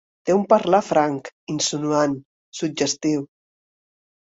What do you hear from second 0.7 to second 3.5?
franc, insinuant, suggestiu.